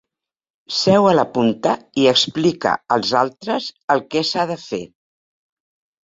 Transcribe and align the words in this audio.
Seu 0.75 1.03
a 1.09 1.09
la 1.17 1.25
punta 1.33 1.73
i 2.03 2.07
explica 2.11 2.71
als 2.95 3.11
altres 3.19 3.67
el 3.97 4.01
que 4.15 4.23
s'ha 4.31 4.47
de 4.53 4.57
fer. 4.63 4.81